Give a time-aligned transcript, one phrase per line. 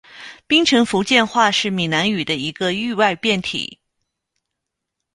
[0.47, 3.77] 槟城福建话是闽南语的一个域外变体。